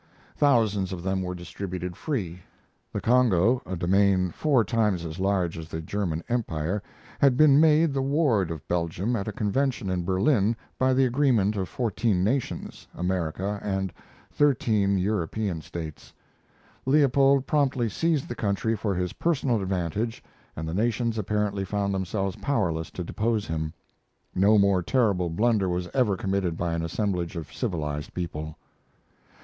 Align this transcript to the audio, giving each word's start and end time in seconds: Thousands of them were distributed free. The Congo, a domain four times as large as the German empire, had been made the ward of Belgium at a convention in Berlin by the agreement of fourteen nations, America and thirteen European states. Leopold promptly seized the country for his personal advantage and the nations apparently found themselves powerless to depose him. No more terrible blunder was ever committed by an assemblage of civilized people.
Thousands 0.35 0.91
of 0.91 1.03
them 1.03 1.21
were 1.21 1.35
distributed 1.35 1.95
free. 1.95 2.41
The 2.91 3.01
Congo, 3.01 3.61
a 3.67 3.75
domain 3.75 4.31
four 4.31 4.63
times 4.63 5.05
as 5.05 5.19
large 5.19 5.59
as 5.59 5.69
the 5.69 5.79
German 5.79 6.23
empire, 6.27 6.81
had 7.19 7.37
been 7.37 7.59
made 7.59 7.93
the 7.93 8.01
ward 8.01 8.49
of 8.49 8.67
Belgium 8.67 9.15
at 9.15 9.27
a 9.27 9.31
convention 9.31 9.91
in 9.91 10.03
Berlin 10.03 10.55
by 10.79 10.95
the 10.95 11.05
agreement 11.05 11.55
of 11.55 11.69
fourteen 11.69 12.23
nations, 12.23 12.87
America 12.95 13.59
and 13.61 13.93
thirteen 14.31 14.97
European 14.97 15.61
states. 15.61 16.13
Leopold 16.87 17.45
promptly 17.45 17.87
seized 17.87 18.27
the 18.27 18.33
country 18.33 18.75
for 18.75 18.95
his 18.95 19.13
personal 19.13 19.61
advantage 19.61 20.23
and 20.55 20.67
the 20.67 20.73
nations 20.73 21.19
apparently 21.19 21.63
found 21.63 21.93
themselves 21.93 22.35
powerless 22.37 22.89
to 22.89 23.03
depose 23.03 23.45
him. 23.45 23.71
No 24.33 24.57
more 24.57 24.81
terrible 24.81 25.29
blunder 25.29 25.69
was 25.69 25.87
ever 25.93 26.17
committed 26.17 26.57
by 26.57 26.73
an 26.73 26.81
assemblage 26.81 27.35
of 27.35 27.53
civilized 27.53 28.15
people. 28.15 28.57